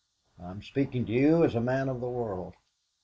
I'm 0.39 0.63
speaking 0.63 1.05
to 1.05 1.11
you 1.11 1.43
as 1.43 1.53
a 1.53 1.61
man 1.61 1.87
of 1.87 1.99
the 2.01 2.09
world." 2.09 2.55